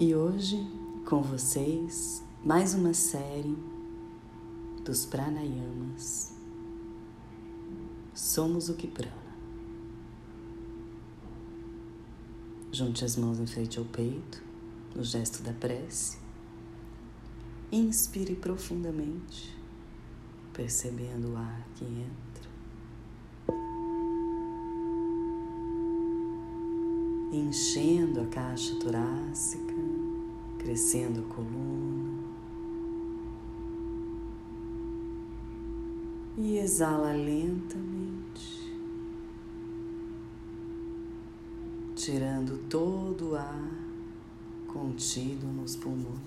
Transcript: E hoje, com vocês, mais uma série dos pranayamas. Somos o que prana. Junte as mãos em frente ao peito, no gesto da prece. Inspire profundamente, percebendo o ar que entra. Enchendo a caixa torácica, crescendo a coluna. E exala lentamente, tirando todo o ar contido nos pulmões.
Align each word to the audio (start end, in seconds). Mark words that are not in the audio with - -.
E 0.00 0.14
hoje, 0.14 0.64
com 1.04 1.20
vocês, 1.20 2.22
mais 2.44 2.72
uma 2.72 2.94
série 2.94 3.58
dos 4.84 5.04
pranayamas. 5.04 6.32
Somos 8.14 8.68
o 8.68 8.74
que 8.74 8.86
prana. 8.86 9.12
Junte 12.70 13.04
as 13.04 13.16
mãos 13.16 13.40
em 13.40 13.46
frente 13.48 13.80
ao 13.80 13.84
peito, 13.86 14.40
no 14.94 15.02
gesto 15.02 15.42
da 15.42 15.52
prece. 15.52 16.16
Inspire 17.72 18.36
profundamente, 18.36 19.52
percebendo 20.52 21.32
o 21.32 21.36
ar 21.36 21.68
que 21.74 21.84
entra. 21.84 22.48
Enchendo 27.32 28.20
a 28.20 28.26
caixa 28.26 28.76
torácica, 28.76 29.57
crescendo 30.68 31.20
a 31.20 31.34
coluna. 31.34 32.28
E 36.36 36.58
exala 36.58 37.12
lentamente, 37.12 38.70
tirando 41.96 42.58
todo 42.68 43.30
o 43.30 43.36
ar 43.36 43.70
contido 44.66 45.46
nos 45.46 45.74
pulmões. 45.74 46.18